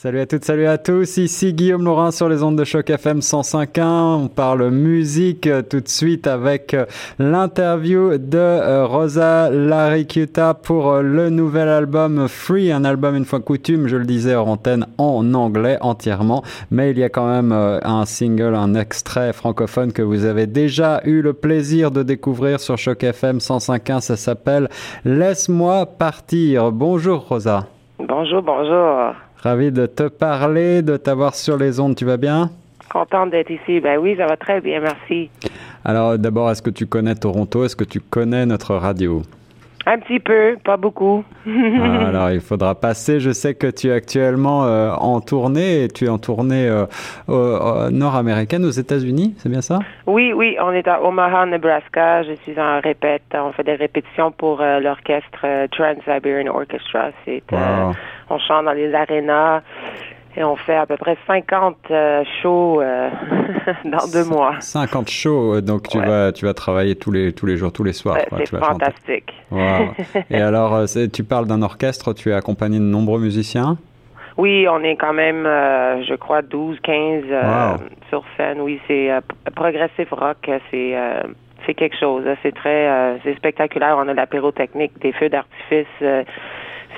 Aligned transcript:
Salut 0.00 0.20
à 0.20 0.26
toutes, 0.26 0.44
salut 0.44 0.68
à 0.68 0.78
tous. 0.78 1.16
Ici 1.16 1.52
Guillaume 1.52 1.84
Laurin 1.84 2.12
sur 2.12 2.28
les 2.28 2.44
ondes 2.44 2.54
de 2.54 2.62
choc 2.62 2.88
FM 2.88 3.18
105.1. 3.18 4.26
On 4.26 4.28
parle 4.28 4.70
musique 4.70 5.48
euh, 5.48 5.60
tout 5.60 5.80
de 5.80 5.88
suite 5.88 6.28
avec 6.28 6.72
euh, 6.72 6.86
l'interview 7.18 8.16
de 8.16 8.38
euh, 8.38 8.86
Rosa 8.86 9.50
Laricuta 9.50 10.54
pour 10.54 10.98
le 10.98 11.30
nouvel 11.30 11.68
album 11.68 12.28
Free, 12.28 12.70
un 12.70 12.84
album 12.84 13.16
une 13.16 13.24
fois 13.24 13.40
coutume, 13.40 13.88
je 13.88 13.96
le 13.96 14.04
disais 14.04 14.36
en 14.36 14.46
antenne 14.46 14.86
en 14.98 15.34
anglais 15.34 15.78
entièrement, 15.80 16.44
mais 16.70 16.92
il 16.92 16.98
y 16.98 17.02
a 17.02 17.08
quand 17.08 17.28
même 17.28 17.50
un 17.50 18.04
single, 18.04 18.54
un 18.54 18.76
extrait 18.76 19.32
francophone 19.32 19.92
que 19.92 20.02
vous 20.02 20.26
avez 20.26 20.46
déjà 20.46 21.00
eu 21.06 21.22
le 21.22 21.32
plaisir 21.32 21.90
de 21.90 22.04
découvrir 22.04 22.60
sur 22.60 22.78
choc 22.78 23.02
FM 23.02 23.38
105.1. 23.38 24.00
Ça 24.00 24.16
s'appelle 24.16 24.68
Laisse-moi 25.04 25.86
partir. 25.86 26.70
Bonjour 26.70 27.26
Rosa. 27.26 27.66
Bonjour, 27.98 28.42
bonjour. 28.42 29.27
Ravi 29.42 29.70
de 29.70 29.86
te 29.86 30.08
parler, 30.08 30.82
de 30.82 30.96
t'avoir 30.96 31.34
sur 31.34 31.56
les 31.56 31.78
ondes. 31.78 31.94
Tu 31.94 32.04
vas 32.04 32.16
bien? 32.16 32.50
Contente 32.90 33.30
d'être 33.30 33.50
ici. 33.50 33.80
Ben 33.80 33.98
oui, 33.98 34.16
ça 34.16 34.26
va 34.26 34.36
très 34.36 34.60
bien, 34.60 34.80
merci. 34.80 35.30
Alors 35.84 36.18
d'abord, 36.18 36.50
est-ce 36.50 36.62
que 36.62 36.70
tu 36.70 36.86
connais 36.86 37.14
Toronto? 37.14 37.64
Est-ce 37.64 37.76
que 37.76 37.84
tu 37.84 38.00
connais 38.00 38.46
notre 38.46 38.74
radio? 38.74 39.22
Un 39.90 40.00
petit 40.00 40.20
peu, 40.20 40.58
pas 40.62 40.76
beaucoup. 40.76 41.24
Ah, 41.46 41.50
alors, 42.08 42.30
il 42.30 42.40
faudra 42.42 42.74
passer. 42.74 43.20
Je 43.20 43.30
sais 43.30 43.54
que 43.54 43.66
tu 43.66 43.88
es 43.88 43.92
actuellement 43.92 44.66
euh, 44.66 44.90
en 44.92 45.22
tournée 45.22 45.84
et 45.84 45.88
tu 45.88 46.04
es 46.04 46.08
en 46.10 46.18
tournée 46.18 46.68
euh, 46.68 47.90
nord-américaine 47.90 48.66
aux 48.66 48.70
États-Unis, 48.70 49.34
c'est 49.38 49.48
bien 49.48 49.62
ça? 49.62 49.78
Oui, 50.06 50.34
oui, 50.34 50.58
on 50.60 50.72
est 50.72 50.86
à 50.86 51.02
Omaha, 51.02 51.46
Nebraska. 51.46 52.22
Je 52.22 52.34
suis 52.42 52.60
en 52.60 52.80
répète. 52.80 53.22
On 53.32 53.50
fait 53.52 53.64
des 53.64 53.76
répétitions 53.76 54.30
pour 54.30 54.60
euh, 54.60 54.78
l'orchestre 54.78 55.66
Trans-Siberian 55.70 56.54
Orchestra. 56.54 57.08
C'est, 57.24 57.42
on 58.28 58.38
chante 58.40 58.66
dans 58.66 58.72
les 58.72 58.92
arénas. 58.92 59.62
Et 60.38 60.44
on 60.44 60.54
fait 60.54 60.76
à 60.76 60.86
peu 60.86 60.96
près 60.96 61.16
50 61.26 61.76
euh, 61.90 62.22
shows 62.40 62.80
euh, 62.80 63.10
dans 63.84 64.06
deux 64.12 64.24
mois. 64.24 64.54
50 64.60 65.10
shows, 65.10 65.56
euh, 65.56 65.60
donc 65.60 65.88
tu 65.88 65.98
vas 65.98 66.30
tu 66.30 66.44
vas 66.44 66.54
travailler 66.54 66.94
tous 66.94 67.10
les 67.10 67.32
tous 67.32 67.44
les 67.44 67.56
jours, 67.56 67.72
tous 67.72 67.82
les 67.82 67.92
soirs. 67.92 68.18
c'est 68.36 68.56
fantastique. 68.56 69.34
Et 70.30 70.36
alors, 70.40 70.84
tu 71.12 71.24
parles 71.24 71.46
d'un 71.46 71.62
orchestre, 71.62 72.12
tu 72.12 72.30
es 72.30 72.34
accompagné 72.34 72.78
de 72.78 72.84
nombreux 72.84 73.18
musiciens? 73.18 73.78
Oui, 74.36 74.68
on 74.70 74.84
est 74.84 74.94
quand 74.94 75.12
même, 75.12 75.42
je 75.42 76.14
crois, 76.14 76.42
12, 76.42 76.78
15 76.84 77.24
sur 78.08 78.22
scène. 78.36 78.60
Oui, 78.60 78.80
c'est 78.86 79.10
progressif 79.56 80.08
rock, 80.12 80.48
c'est 80.70 80.94
c'est 81.66 81.74
quelque 81.74 81.98
chose. 81.98 82.22
C'est 82.44 82.54
très, 82.54 83.18
c'est 83.24 83.34
spectaculaire. 83.34 83.96
On 83.98 84.06
a 84.06 84.14
la 84.14 84.28
pyrotechnique, 84.28 85.00
des 85.00 85.10
feux 85.10 85.30
d'artifice 85.30 85.88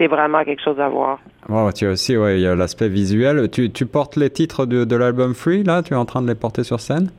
c'est 0.01 0.07
vraiment 0.07 0.45
quelque 0.45 0.63
chose 0.63 0.81
à 0.81 0.89
voir. 0.89 1.19
Oh, 1.53 1.71
tu 1.75 1.87
as 1.87 1.91
aussi, 1.91 2.17
ouais, 2.17 2.39
il 2.39 2.43
y 2.43 2.47
a 2.47 2.55
l'aspect 2.55 2.89
visuel. 2.89 3.51
Tu, 3.51 3.71
tu 3.71 3.87
portes 3.87 4.17
les 4.17 4.31
titres 4.31 4.67
de, 4.67 4.85
de 4.85 4.97
l'album 4.97 5.35
Free, 5.35 5.65
là? 5.65 5.83
Tu 5.83 5.95
es 5.95 5.97
en 5.97 6.05
train 6.05 6.23
de 6.23 6.29
les 6.29 6.35
porter 6.35 6.63
sur 6.63 6.81
scène? 6.81 7.11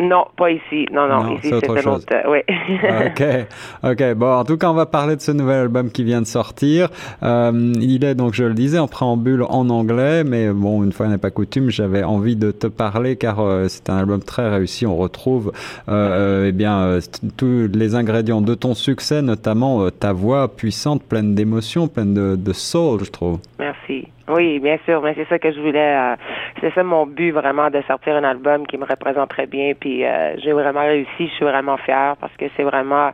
Non, 0.00 0.24
pas 0.36 0.50
ici. 0.50 0.86
Non, 0.92 1.06
non, 1.06 1.36
ici 1.36 1.48
c'est 1.48 1.54
autre 1.54 1.80
chose. 1.80 2.02
Autre, 2.02 2.28
oui. 2.28 2.40
ok, 3.06 3.46
ok. 3.92 4.14
Bon, 4.14 4.32
en 4.32 4.44
tout 4.44 4.56
cas, 4.56 4.68
on 4.70 4.74
va 4.74 4.86
parler 4.86 5.14
de 5.14 5.20
ce 5.20 5.30
nouvel 5.30 5.60
album 5.60 5.90
qui 5.90 6.02
vient 6.02 6.20
de 6.20 6.26
sortir. 6.26 6.88
Euh, 7.22 7.72
il 7.80 8.04
est 8.04 8.16
donc, 8.16 8.34
je 8.34 8.42
le 8.42 8.54
disais, 8.54 8.80
en 8.80 8.88
préambule 8.88 9.44
en 9.44 9.70
anglais, 9.70 10.24
mais 10.24 10.50
bon, 10.50 10.82
une 10.82 10.92
fois 10.92 11.06
n'est 11.06 11.18
pas 11.18 11.30
coutume, 11.30 11.70
j'avais 11.70 12.02
envie 12.02 12.34
de 12.34 12.50
te 12.50 12.66
parler 12.66 13.14
car 13.14 13.38
euh, 13.38 13.66
c'est 13.68 13.88
un 13.88 13.98
album 13.98 14.20
très 14.20 14.50
réussi. 14.50 14.84
On 14.84 14.96
retrouve, 14.96 15.52
euh, 15.88 16.46
eh 16.48 16.52
bien, 16.52 16.80
euh, 16.80 17.00
tous 17.36 17.68
les 17.72 17.94
ingrédients 17.94 18.40
de 18.40 18.54
ton 18.54 18.74
succès, 18.74 19.22
notamment 19.22 19.90
ta 19.90 20.12
voix 20.12 20.48
puissante, 20.48 21.04
pleine 21.04 21.36
d'émotions, 21.36 21.86
pleine 21.86 22.14
de, 22.14 22.34
de 22.34 22.52
soul, 22.52 23.04
je 23.04 23.10
trouve. 23.12 23.38
Oui, 24.28 24.58
bien 24.58 24.78
sûr, 24.86 25.02
mais 25.02 25.14
c'est 25.14 25.28
ça 25.28 25.38
que 25.38 25.52
je 25.52 25.60
voulais. 25.60 25.96
Euh, 25.96 26.16
c'est 26.60 26.72
ça 26.72 26.82
mon 26.82 27.04
but 27.04 27.30
vraiment 27.30 27.68
de 27.68 27.82
sortir 27.82 28.16
un 28.16 28.24
album 28.24 28.66
qui 28.66 28.78
me 28.78 28.86
représente 28.86 29.28
très 29.28 29.46
bien. 29.46 29.74
Puis 29.78 30.04
euh, 30.04 30.34
j'ai 30.38 30.52
vraiment 30.52 30.80
réussi. 30.80 31.28
Je 31.28 31.34
suis 31.34 31.44
vraiment 31.44 31.76
fière 31.76 32.16
parce 32.18 32.34
que 32.36 32.46
c'est 32.56 32.62
vraiment 32.62 33.10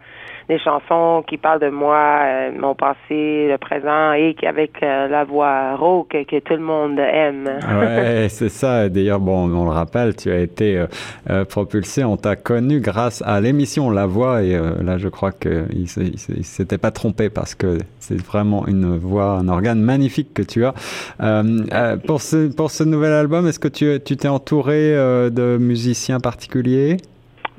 des 0.51 0.59
chansons 0.59 1.23
qui 1.29 1.37
parlent 1.37 1.61
de 1.61 1.71
moi, 1.71 2.23
euh, 2.25 2.51
mon 2.59 2.75
passé, 2.75 3.47
le 3.49 3.57
présent 3.57 4.13
et 4.15 4.35
avec 4.45 4.83
euh, 4.83 5.07
la 5.07 5.23
voix 5.23 5.77
rauque 5.77 6.17
que 6.29 6.41
tout 6.41 6.55
le 6.55 6.59
monde 6.59 6.99
aime. 6.99 7.49
ouais, 7.79 8.27
c'est 8.29 8.49
ça. 8.49 8.89
D'ailleurs, 8.89 9.21
bon, 9.21 9.49
on 9.49 9.65
le 9.65 9.71
rappelle, 9.71 10.17
tu 10.17 10.29
as 10.33 10.41
été 10.41 10.87
euh, 11.31 11.45
propulsé, 11.45 12.03
on 12.03 12.17
t'a 12.17 12.35
connu 12.35 12.81
grâce 12.81 13.23
à 13.25 13.41
l'émission 13.41 13.91
La 13.91 14.07
Voix 14.07 14.43
et 14.43 14.59
là, 14.83 14.99
je 14.99 15.09
crois 15.09 15.31
qu'il 15.31 15.69
il, 15.73 16.45
s'était 16.45 16.79
pas 16.79 16.91
trompé 16.91 17.31
parce 17.31 17.55
que 17.55 17.79
c'est 18.01 18.21
vraiment 18.21 18.67
une 18.67 18.97
voix, 18.99 19.39
un 19.39 19.47
organe 19.47 19.81
magnifique 19.81 20.35
que 20.35 20.43
tu 20.43 20.65
as. 20.65 20.75
pour 22.09 22.21
ce 22.21 22.49
pour 22.53 22.73
ce 22.73 22.83
nouvel 22.83 23.13
album, 23.13 23.47
est-ce 23.47 23.61
que 23.61 23.69
tu 23.69 24.17
t'es 24.17 24.29
entouré 24.29 24.95
de 25.31 25.59
musiciens 25.61 26.19
particuliers? 26.19 26.97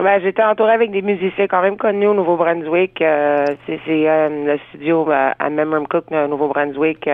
Ben, 0.02 0.20
j'étais 0.20 0.44
entourée 0.44 0.74
avec 0.74 0.90
des 0.90 1.04
musiciens 1.04 1.46
quand 1.46 1.62
même 1.62 1.78
connus 1.78 2.08
au 2.08 2.16
Nouveau-Brunswick. 2.16 3.04
Euh, 3.04 3.46
c'est 3.68 3.80
euh, 3.88 4.54
le 4.54 4.60
studio 4.70 5.08
euh, 5.12 5.30
à 5.38 5.50
Memram 5.52 5.88
Cook, 5.88 6.06
au 6.12 6.28
Nouveau-Brunswick, 6.28 7.08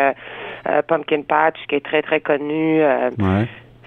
Pumpkin 0.88 1.24
Patch, 1.24 1.58
qui 1.68 1.76
est 1.76 1.86
très, 1.86 2.02
très 2.02 2.22
connu. 2.22 2.82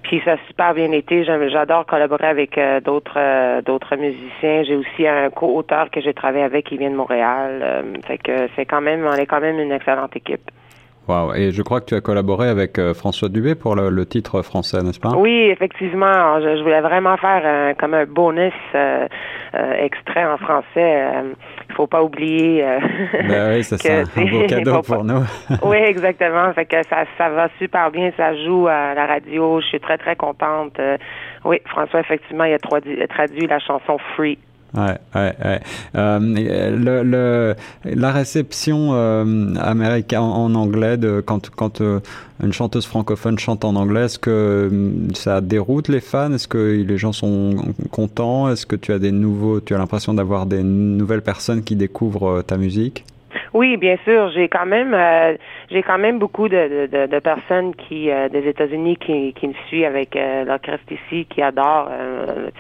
Puis 0.03 0.21
ça 0.25 0.33
a 0.33 0.37
super 0.49 0.75
bien 0.75 0.93
été. 0.93 1.25
J'adore 1.25 1.87
collaborer 1.87 2.27
avec 2.27 2.61
d'autres 2.85 3.61
d'autres 3.63 3.97
musiciens. 3.97 4.65
J'ai 4.65 4.77
aussi 4.77 5.07
un 5.07 5.31
co-auteur 5.31 5.91
que 5.91 6.01
j'ai 6.03 6.13
travaillé 6.13 6.45
avec 6.45 6.67
qui 6.67 6.77
vient 6.77 6.91
de 6.91 6.97
Montréal. 6.97 7.85
fait 8.07 8.19
que 8.19 8.49
c'est 8.55 8.67
quand 8.67 8.81
même, 8.83 9.07
on 9.07 9.15
est 9.15 9.27
quand 9.27 9.41
même 9.41 9.59
une 9.59 9.73
excellente 9.73 10.15
équipe. 10.15 10.51
Et 11.37 11.51
je 11.53 11.63
crois 11.63 11.81
que 11.81 11.87
tu 11.87 11.95
as 11.95 12.01
collaboré 12.01 12.49
avec 12.49 12.79
euh, 12.79 12.95
François 12.95 13.29
Dubé 13.29 13.55
pour 13.55 13.75
le, 13.75 14.07
titre 14.07 14.43
français, 14.43 14.83
n'est-ce 14.83 15.01
pas? 15.01 15.11
Oui, 15.17 15.49
effectivement. 15.51 16.41
Je, 16.41 16.63
voulais 16.63 16.81
vraiment 16.81 17.17
faire 17.17 17.75
comme 17.77 17.95
un 17.95 18.07
bonus 18.07 18.53
euh, 18.75 19.07
euh, 19.55 19.73
extrait 19.85 20.25
en 20.25 20.37
français. 20.37 21.05
Il 21.69 21.75
faut 21.75 21.87
pas 21.87 22.03
oublier 22.03 22.65
ben 23.29 23.55
oui, 23.55 23.65
c'est 23.65 23.79
ça. 23.83 24.03
Un 24.17 24.25
beau 24.25 24.47
cadeau 24.47 24.83
pour 24.83 25.05
nous. 25.05 25.23
oui, 25.63 25.77
exactement. 25.77 26.53
Fait 26.53 26.67
que 26.67 26.83
ça, 26.89 27.05
ça 27.19 27.29
va 27.29 27.49
super 27.59 27.91
bien. 27.91 28.11
Ça 28.17 28.35
joue 28.45 28.67
à 28.69 28.95
la 28.95 29.07
radio. 29.07 29.61
Je 29.61 29.67
suis 29.67 29.81
très, 29.81 29.99
très 29.99 30.17
contente. 30.17 30.81
oui, 31.45 31.59
François, 31.67 32.01
effectivement, 32.01 32.45
il 32.45 32.55
a 32.55 32.59
traduit 32.59 33.47
la 33.47 33.59
chanson 33.59 33.99
Free 34.17 34.39
Ouais, 34.75 34.99
ouais, 35.17 35.35
ouais. 35.45 35.61
Euh, 35.97 36.19
le, 36.21 37.03
le, 37.03 37.57
la 37.85 38.13
réception 38.13 38.91
euh, 38.93 39.55
américaine 39.57 40.21
en, 40.21 40.55
anglais 40.55 40.97
de 40.97 41.21
quand 41.27 41.81
euh, 41.81 42.01
une 42.43 42.53
chanteuse 42.53 42.87
francophone 42.87 43.39
chante 43.39 43.65
en 43.65 43.75
anglais, 43.75 44.05
est-ce 44.05 44.19
que 44.19 44.71
ça 45.15 45.41
déroute 45.41 45.89
les 45.89 46.01
fans? 46.01 46.33
Est-ce 46.33 46.47
que 46.47 46.85
les 46.87 46.99
gens 46.99 47.13
sont 47.13 47.57
contents? 47.91 48.49
Est-ce 48.49 48.65
que 48.65 48.77
tu 48.77 48.93
as 48.93 49.01
des 49.01 49.11
nouveaux 49.11 49.61
Tu 49.61 49.75
as 49.75 49.79
l'impression 49.79 50.15
d'avoir 50.15 50.47
des 50.47 50.63
nouvelles 50.63 51.23
personnes 51.23 51.63
qui 51.65 51.75
découvrent 51.75 52.43
ta 52.43 52.57
musique? 52.57 53.05
Oui, 53.53 53.77
bien 53.77 53.97
sûr. 54.05 54.31
J'ai 54.31 54.49
quand 54.49 54.67
même, 54.67 54.95
euh, 54.95 55.37
j'ai 55.71 55.83
quand 55.83 55.99
même 55.99 56.19
beaucoup 56.19 56.49
de, 56.49 56.87
de, 56.87 57.07
de 57.07 57.19
personnes 57.19 57.75
qui 57.75 58.11
euh, 58.11 58.29
des 58.29 58.47
États-Unis 58.49 58.97
qui, 58.97 59.33
qui 59.35 59.49
me 59.49 59.55
suivent 59.69 59.87
avec 59.87 60.17
euh, 60.17 60.45
l'orchestre 60.45 60.93
ici, 60.93 61.27
qui 61.27 61.43
adorent 61.43 61.91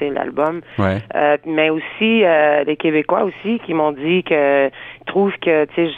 l'album. 0.01 0.61
Ouais. 0.79 0.99
mais 1.47 1.71
aussi 1.71 2.23
les 2.67 2.77
Québécois 2.77 3.25
aussi 3.25 3.61
qui 3.61 3.75
m'ont 3.75 3.93
dit 3.93 4.23
que 4.25 4.71
trouvent 5.07 5.37
que 5.41 5.65
tu 5.67 5.87
sais 5.87 5.93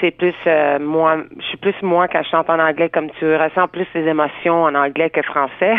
c'est 0.00 0.10
plus 0.10 0.34
moi 0.80 1.18
je 1.38 1.44
suis 1.44 1.56
plus 1.56 1.74
moi 1.82 2.08
quand 2.08 2.22
je 2.22 2.28
chante 2.28 2.50
en 2.50 2.58
anglais 2.58 2.88
comme 2.88 3.10
tu 3.18 3.36
ressens 3.36 3.68
plus 3.68 3.86
les 3.94 4.08
émotions 4.08 4.64
en 4.64 4.74
anglais 4.74 5.08
que 5.10 5.22
français. 5.22 5.74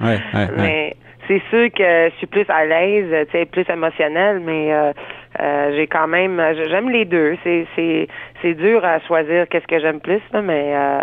ouais, 0.00 0.18
ouais, 0.34 0.48
mais 0.56 0.96
c'est 1.28 1.42
sûr 1.50 1.70
que 1.72 2.10
je 2.10 2.14
suis 2.18 2.26
plus 2.26 2.44
à 2.48 2.64
l'aise, 2.64 3.26
tu 3.30 3.38
sais, 3.38 3.44
plus 3.46 3.68
émotionnel, 3.68 4.40
mais 4.40 4.72
euh, 4.72 4.92
euh, 5.40 5.72
j'ai 5.74 5.86
quand 5.86 6.08
même, 6.08 6.40
j'aime 6.68 6.90
les 6.90 7.04
deux. 7.04 7.36
C'est 7.42 7.66
c'est 7.74 8.08
c'est 8.42 8.54
dur 8.54 8.84
à 8.84 9.00
choisir 9.00 9.48
qu'est-ce 9.48 9.66
que 9.66 9.80
j'aime 9.80 10.00
plus, 10.00 10.20
là, 10.32 10.42
mais 10.42 10.74
euh, 10.74 11.00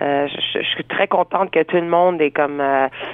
euh, 0.00 0.28
je, 0.54 0.62
suis 0.62 0.84
très 0.84 1.06
contente 1.06 1.50
que 1.50 1.62
tout 1.62 1.76
le 1.76 1.86
monde 1.86 2.20
est 2.20 2.30
comme, 2.30 2.62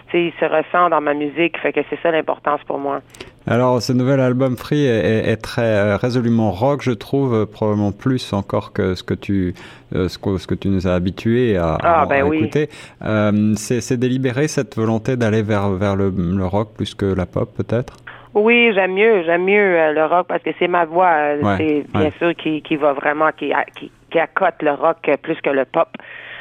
tu 0.08 0.12
sais, 0.12 0.24
il 0.24 0.32
se 0.38 0.44
ressent 0.44 0.90
dans 0.90 1.00
ma 1.00 1.14
musique, 1.14 1.58
fait 1.58 1.72
que 1.72 1.80
c'est 1.90 1.98
ça 2.02 2.10
l'importance 2.10 2.60
pour 2.66 2.78
moi. 2.78 3.00
Alors, 3.48 3.80
ce 3.80 3.92
nouvel 3.92 4.20
album 4.20 4.56
Free 4.56 4.84
est, 4.84 5.28
est, 5.28 5.36
très 5.36 5.94
résolument 5.94 6.50
rock, 6.50 6.82
je 6.82 6.90
trouve, 6.90 7.46
probablement 7.46 7.92
plus 7.92 8.32
encore 8.32 8.72
que 8.72 8.94
ce 8.94 9.04
que 9.04 9.14
tu, 9.14 9.54
ce 9.92 10.18
que, 10.18 10.36
ce 10.36 10.46
que 10.46 10.54
tu 10.54 10.68
nous 10.68 10.88
as 10.88 10.94
habitués 10.94 11.56
à, 11.56 11.78
ah, 11.82 12.06
ben 12.06 12.30
écouter. 12.32 12.68
Oui. 13.00 13.54
c'est 13.56 13.96
délibéré 13.96 14.48
cette 14.48 14.76
volonté 14.76 15.16
d'aller 15.16 15.42
vers 15.42 15.70
vers 15.70 15.96
le, 15.96 16.10
le 16.10 16.44
rock 16.44 16.74
plus 16.74 16.94
que 16.94 17.06
la 17.06 17.24
pop, 17.24 17.50
peut-être? 17.56 17.96
Oui, 18.36 18.70
j'aime 18.74 18.92
mieux, 18.92 19.22
j'aime 19.24 19.44
mieux 19.44 19.94
le 19.94 20.04
rock 20.04 20.26
parce 20.28 20.42
que 20.42 20.50
c'est 20.58 20.68
ma 20.68 20.84
voix, 20.84 21.36
c'est 21.56 21.84
bien 21.92 22.10
sûr 22.18 22.34
qui, 22.36 22.60
qui 22.60 22.76
va 22.76 22.92
vraiment 22.92 23.30
qui, 23.32 23.50
qui 23.74 23.90
qui 24.10 24.18
accote 24.18 24.62
le 24.62 24.72
rock 24.72 25.10
plus 25.22 25.40
que 25.40 25.50
le 25.50 25.64
pop. 25.64 25.88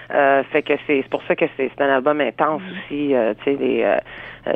Fait 0.09 0.61
que 0.63 0.73
c'est 0.87 1.03
pour 1.09 1.21
ça 1.27 1.35
que 1.35 1.45
c'est 1.57 1.71
un 1.79 1.95
album 1.95 2.21
intense 2.21 2.61
aussi. 2.71 3.13
tu 3.13 3.43
sais, 3.43 3.57
les, 3.59 3.97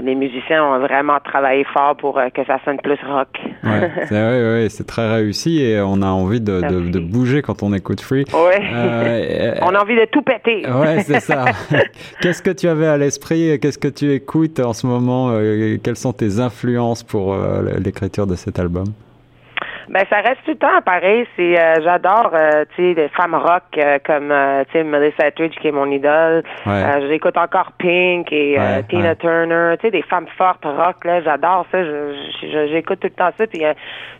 les 0.02 0.16
musiciens 0.16 0.64
ont 0.64 0.80
vraiment 0.80 1.20
travaillé 1.24 1.64
fort 1.74 1.96
pour 1.98 2.20
que 2.34 2.44
ça 2.46 2.60
sonne 2.64 2.78
plus 2.78 3.00
rock. 3.08 3.28
ouais, 3.64 3.92
c'est 4.08 4.16
ouais, 4.16 4.68
c'est 4.70 4.86
très 4.86 5.12
réussi 5.12 5.62
et 5.64 5.82
on 5.82 6.02
a 6.02 6.08
envie 6.08 6.42
de, 6.42 6.62
de, 6.62 6.90
de 6.90 7.00
bouger 7.00 7.42
quand 7.42 7.64
on 7.64 7.74
écoute 7.74 8.02
Free. 8.02 8.26
Ouais. 8.34 9.54
on 9.62 9.74
a 9.74 9.82
envie 9.82 9.96
de 9.96 10.06
tout 10.06 10.22
péter. 10.22 10.66
ouais, 10.70 11.02
c'est 11.04 11.20
ça. 11.20 11.46
Qu'est-ce 12.22 12.42
que 12.44 12.52
tu 12.52 12.68
avais 12.68 12.88
à 12.88 12.98
l'esprit 12.98 13.60
Qu'est-ce 13.60 13.80
que 13.80 13.88
tu 13.88 14.12
écoutes 14.14 14.60
en 14.60 14.74
ce 14.74 14.86
moment 14.86 15.32
Quelles 15.84 15.96
sont 15.98 16.14
tes 16.14 16.40
influences 16.40 17.04
pour 17.04 17.36
l'écriture 17.80 18.28
de 18.28 18.36
cet 18.36 18.60
album? 18.60 18.86
Ben 19.90 20.06
ça 20.08 20.18
reste 20.18 20.42
tout 20.46 20.52
le 20.52 20.58
temps 20.58 20.82
pareil. 20.86 21.26
C'est 21.36 21.60
euh, 21.60 21.82
j'adore 21.84 22.32
euh, 22.34 22.64
tu 22.76 22.94
sais 22.94 22.94
les 22.94 23.10
femmes 23.10 23.34
rock 23.34 23.64
euh, 23.78 23.98
comme 24.06 24.32
tu 24.68 24.72
sais 24.72 24.84
Melissa 24.84 25.28
Etheridge 25.28 25.58
qui 25.60 25.68
est 25.68 25.72
mon 25.72 25.90
idole. 25.90 26.44
J'écoute 27.10 27.38
encore 27.38 27.72
Pink 27.80 28.32
et 28.32 28.58
Tina 28.88 29.16
Turner. 29.16 29.76
Tu 29.80 29.88
sais 29.88 29.92
des 29.92 30.04
femmes 30.04 30.28
fortes 30.38 30.64
rock 30.64 31.04
là, 31.06 31.22
j'adore 31.22 31.66
ça. 31.72 31.80
J'écoute 32.68 33.00
tout 33.00 33.08
le 33.08 33.14
temps 33.14 33.32
ça. 33.36 33.48
Puis 33.48 33.64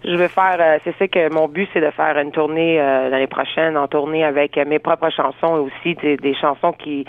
je 0.04 0.16
veux 0.16 0.28
faire. 0.28 0.80
c'est 0.84 0.96
ça 0.98 1.08
que 1.08 1.32
mon 1.32 1.48
but 1.48 1.70
c'est 1.74 1.82
de 1.82 1.92
faire 1.92 2.18
une 2.18 2.32
tournée 2.32 2.78
l'année 2.78 3.28
prochaine 3.28 3.78
en 3.78 3.88
tournée 3.88 4.24
avec 4.24 4.58
mes 4.58 4.80
propres 4.80 5.12
chansons 5.12 5.58
et 5.58 5.60
aussi 5.60 5.96
des 5.96 6.36
chansons 6.36 6.74
qui 6.74 7.06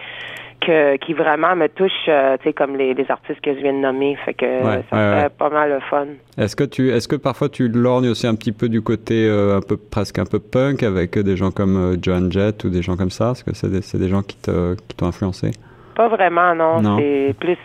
que, 0.60 0.96
qui 0.96 1.12
vraiment 1.14 1.56
me 1.56 1.68
touche, 1.68 1.92
euh, 2.08 2.36
tu 2.38 2.44
sais, 2.44 2.52
comme 2.52 2.76
les, 2.76 2.94
les, 2.94 3.10
artistes 3.10 3.40
que 3.40 3.54
je 3.54 3.60
viens 3.60 3.72
de 3.72 3.78
nommer. 3.78 4.16
Fait 4.24 4.34
que 4.34 4.62
ça 4.62 4.82
serait 4.90 5.30
pas 5.30 5.50
mal 5.50 5.70
le 5.70 5.80
fun. 5.80 6.06
Est-ce 6.38 6.54
que 6.56 6.64
tu, 6.64 6.90
est-ce 6.90 7.08
que 7.08 7.16
parfois 7.16 7.48
tu 7.48 7.68
lorgnes 7.68 8.08
aussi 8.08 8.26
un 8.26 8.34
petit 8.34 8.52
peu 8.52 8.68
du 8.68 8.82
côté 8.82 9.26
euh, 9.26 9.56
un 9.56 9.60
peu 9.60 9.76
presque 9.76 10.18
un 10.18 10.26
peu 10.26 10.38
punk 10.38 10.82
avec 10.82 11.18
des 11.18 11.36
gens 11.36 11.50
comme 11.50 11.76
euh, 11.76 11.96
John 12.00 12.30
Jett 12.30 12.64
ou 12.64 12.70
des 12.70 12.82
gens 12.82 12.96
comme 12.96 13.10
ça? 13.10 13.32
Est-ce 13.32 13.44
que 13.44 13.54
c'est 13.54 13.70
des, 13.70 13.82
c'est 13.82 13.98
des 13.98 14.08
gens 14.08 14.22
qui 14.22 14.36
te, 14.36 14.74
qui 14.74 14.96
t'ont 14.96 15.06
influencé? 15.06 15.50
Pas 15.96 16.08
vraiment, 16.08 16.54
non. 16.54 16.98
C'est 16.98 17.34
plus 17.38 17.58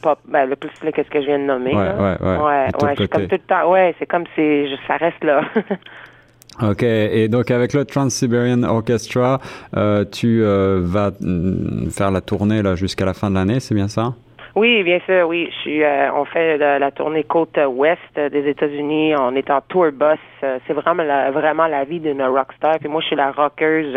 pop, 0.00 0.18
ben, 0.26 0.46
le 0.46 0.56
plus 0.56 0.70
qu'est-ce 0.94 1.10
que 1.10 1.20
je 1.20 1.26
viens 1.26 1.38
de 1.38 1.44
nommer. 1.44 1.74
Ouais, 1.74 1.92
ouais, 1.98 2.16
ouais. 2.20 2.36
Ouais, 2.38 2.66
ouais, 2.82 3.08
comme 3.08 3.26
tout 3.26 3.36
le 3.36 3.38
temps. 3.38 3.70
Ouais, 3.70 3.94
c'est 3.98 4.06
comme 4.06 4.24
si 4.34 4.66
ça 4.86 4.96
reste 4.96 5.22
là. 5.24 5.42
Ok, 6.60 6.82
et 6.82 7.28
donc 7.28 7.50
avec 7.50 7.72
le 7.72 7.84
Trans-Siberian 7.86 8.62
Orchestra, 8.64 9.40
euh, 9.74 10.04
tu 10.04 10.42
euh, 10.42 10.80
vas 10.82 11.10
mm, 11.18 11.88
faire 11.90 12.10
la 12.10 12.20
tournée 12.20 12.62
là 12.62 12.74
jusqu'à 12.74 13.06
la 13.06 13.14
fin 13.14 13.30
de 13.30 13.36
l'année, 13.36 13.58
c'est 13.58 13.74
bien 13.74 13.88
ça? 13.88 14.12
Oui, 14.54 14.82
bien 14.82 15.00
sûr, 15.06 15.26
oui. 15.28 15.48
Euh, 15.66 16.10
on 16.14 16.26
fait 16.26 16.58
la, 16.58 16.90
tournée 16.90 17.24
côte 17.24 17.58
ouest 17.70 18.00
des 18.16 18.46
États-Unis. 18.50 19.14
On 19.16 19.34
est 19.34 19.48
en 19.48 19.62
tour 19.62 19.86
bus. 19.92 20.18
c'est 20.42 20.74
vraiment 20.74 21.02
la, 21.02 21.30
vraiment 21.30 21.66
la 21.66 21.84
vie 21.84 22.00
d'une 22.00 22.22
rockstar. 22.22 22.78
Puis 22.78 22.88
moi, 22.90 23.00
je 23.00 23.06
suis 23.06 23.16
la 23.16 23.32
rockeuse 23.32 23.96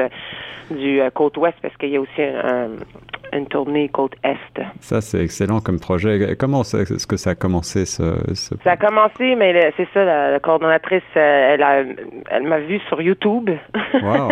du 0.72 1.02
côte 1.13 1.36
ouest 1.36 1.57
parce 1.62 1.75
qu'il 1.75 1.90
y 1.90 1.98
a 1.98 2.00
aussi 2.00 2.22
un, 2.22 2.69
une 3.38 3.48
tournée 3.48 3.90
côte 3.90 4.14
Est. 4.24 4.62
Ça, 4.80 5.02
c'est 5.02 5.22
excellent 5.22 5.60
comme 5.60 5.80
projet. 5.80 6.36
Comment 6.38 6.62
est-ce 6.62 7.08
que 7.08 7.18
ça 7.18 7.32
a 7.32 7.36
commencé, 7.36 7.86
ce... 7.86 8.04
Ça 8.64 8.72
a 8.72 8.78
commencé, 8.78 9.36
mais 9.36 9.72
c'est 9.78 9.88
ça, 9.94 10.04
la, 10.04 10.40
coordonnatrice, 10.40 11.04
euh, 11.16 11.54
elle, 11.54 11.64
a, 11.64 11.84
elle 12.30 12.44
m'a 12.44 12.60
vu 12.60 12.80
sur 12.88 13.02
YouTube. 13.02 13.50
Wow. 14.02 14.30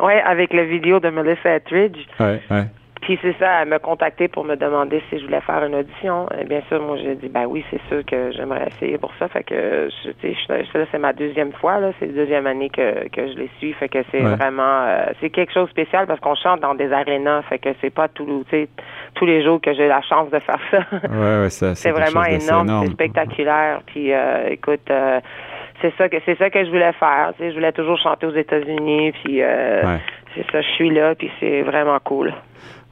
ouais, 0.06 0.20
avec 0.22 0.52
la 0.52 0.64
vidéo 0.64 1.00
de 1.00 1.10
Melissa 1.10 1.56
Etheridge. 1.56 2.06
Ouais, 2.20 2.40
ouais. 2.50 2.64
Puis 3.02 3.18
c'est 3.20 3.36
ça, 3.40 3.62
elle 3.62 3.68
m'a 3.68 3.80
contacté 3.80 4.28
pour 4.28 4.44
me 4.44 4.54
demander 4.54 5.02
si 5.10 5.18
je 5.18 5.24
voulais 5.24 5.40
faire 5.40 5.64
une 5.64 5.74
audition. 5.74 6.28
Et 6.40 6.44
bien 6.44 6.62
sûr, 6.68 6.80
moi 6.80 6.96
j'ai 6.98 7.16
dit 7.16 7.28
ben 7.28 7.46
oui, 7.46 7.64
c'est 7.68 7.80
sûr 7.88 8.04
que 8.04 8.30
j'aimerais 8.30 8.68
essayer 8.68 8.96
pour 8.96 9.12
ça. 9.18 9.26
Fait 9.26 9.42
que 9.42 9.88
tu 10.20 10.34
sais, 10.36 10.86
c'est 10.92 10.98
ma 10.98 11.12
deuxième 11.12 11.52
fois 11.52 11.80
là, 11.80 11.90
c'est 11.98 12.06
la 12.06 12.12
deuxième 12.12 12.46
année 12.46 12.70
que, 12.70 13.08
que 13.08 13.26
je 13.26 13.38
les 13.38 13.50
suis. 13.58 13.72
Fait 13.72 13.88
que 13.88 13.98
c'est 14.12 14.20
vraiment 14.20 14.84
euh, 14.86 15.06
c'est 15.20 15.30
quelque 15.30 15.52
chose 15.52 15.66
de 15.66 15.70
spécial 15.70 16.06
parce 16.06 16.20
qu'on 16.20 16.36
chante 16.36 16.60
dans 16.60 16.76
des 16.76 16.92
arénas. 16.92 17.42
Fait 17.42 17.58
que 17.58 17.70
c'est 17.80 17.90
pas 17.90 18.06
tout, 18.06 18.44
tous 19.14 19.26
les 19.26 19.42
jours 19.42 19.60
que 19.60 19.74
j'ai 19.74 19.88
la 19.88 20.02
chance 20.02 20.30
de 20.30 20.38
faire 20.38 20.60
ça. 20.70 20.78
Ouais, 21.10 21.42
ouais, 21.42 21.50
ça 21.50 21.74
c'est 21.74 21.90
vraiment 21.90 22.22
énorme, 22.22 22.84
c'est 22.84 22.92
spectaculaire. 22.92 23.82
Puis 23.86 24.12
euh, 24.12 24.46
écoute. 24.48 24.88
Euh, 24.90 25.20
c'est 25.80 25.92
ça 25.98 26.08
que 26.08 26.18
c'est 26.24 26.38
ça 26.38 26.48
que 26.48 26.64
je 26.64 26.70
voulais 26.70 26.92
faire. 26.92 27.32
Tu 27.36 27.42
sais, 27.42 27.50
je 27.50 27.56
voulais 27.56 27.72
toujours 27.72 27.98
chanter 27.98 28.26
aux 28.26 28.34
États-Unis, 28.36 29.10
puis 29.10 29.42
c'est 30.34 30.48
ça, 30.52 30.60
je 30.60 30.68
suis 30.76 30.90
là, 30.90 31.16
puis 31.16 31.28
c'est 31.40 31.62
vraiment 31.62 31.98
cool. 32.04 32.32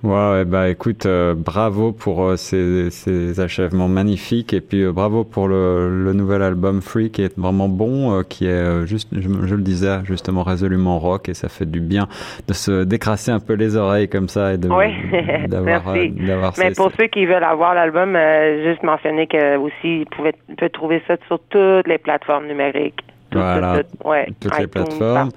Ouais, 0.03 0.47
bah 0.47 0.71
écoute, 0.71 1.05
euh, 1.05 1.35
bravo 1.37 1.93
pour 1.93 2.25
euh, 2.25 2.37
ces, 2.37 2.91
ces, 2.91 3.39
achèvements 3.39 3.89
magnifiques 3.89 4.55
et 4.55 4.63
puis 4.63 4.83
euh, 4.83 4.93
bravo 4.93 5.25
pour 5.25 5.47
le, 5.47 6.05
le, 6.05 6.15
nouvel 6.15 6.41
album 6.43 6.81
Free 6.81 7.11
qui 7.11 7.21
est 7.21 7.39
vraiment 7.39 7.69
bon, 7.69 8.23
qui 8.23 8.47
est 8.47 8.87
juste, 8.87 9.09
je, 9.13 9.21
je, 9.21 9.55
le 9.55 9.61
disais, 9.61 9.99
justement 10.05 10.43
résolument 10.43 10.99
rock 10.99 11.29
et 11.29 11.35
ça 11.35 11.51
fait 11.51 11.71
du 11.71 11.81
bien 11.81 12.09
de 12.49 12.55
se 12.55 12.85
décrasser 12.85 13.31
un 13.31 13.41
peu 13.41 13.53
les 13.53 13.77
oreilles 13.77 14.09
comme 14.09 14.29
ça 14.29 14.55
et 14.55 14.57
de 14.57 14.69
oui. 14.69 14.87
d'avoir, 15.49 15.83
d'avoir 15.93 16.55
Mais 16.59 16.71
pour 16.71 16.91
ceux 16.99 17.09
qui 17.09 17.27
veulent 17.27 17.45
avoir 17.45 17.75
l'album, 17.75 18.17
juste 18.65 18.83
mentionner 18.83 19.27
que 19.27 19.59
aussi, 19.59 20.01
ils 20.01 20.07
pouvaient, 20.07 20.35
peut 20.57 20.71
trouver 20.71 21.03
ça 21.09 21.17
sur 21.27 21.39
toutes 21.51 21.87
les 21.87 21.99
plateformes 21.99 22.47
numériques 22.47 23.05
voilà, 23.33 23.83
ouais, 24.05 24.29
toutes 24.41 24.59
les 24.59 24.67
plateformes. 24.67 25.31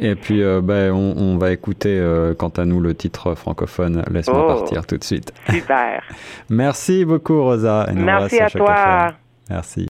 Et 0.00 0.14
puis, 0.14 0.42
euh, 0.42 0.60
ben, 0.62 0.92
on, 0.92 1.14
on, 1.16 1.38
va 1.38 1.52
écouter, 1.52 1.98
euh, 1.98 2.34
quant 2.34 2.48
à 2.48 2.64
nous, 2.64 2.80
le 2.80 2.94
titre 2.94 3.34
francophone 3.34 4.02
Laisse-moi 4.10 4.44
oh, 4.44 4.58
partir 4.58 4.86
tout 4.86 4.96
de 4.96 5.04
suite. 5.04 5.32
Super. 5.50 6.02
Merci 6.48 7.04
beaucoup, 7.04 7.42
Rosa. 7.42 7.88
Merci 7.94 8.40
à 8.40 8.50
toi. 8.50 9.08
Merci. 9.50 9.86